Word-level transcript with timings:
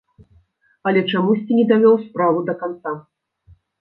Але 0.91 1.03
чамусьці 1.11 1.53
не 1.59 1.65
давёў 1.73 1.93
справу 2.07 2.39
да 2.49 2.53
канца. 2.63 2.95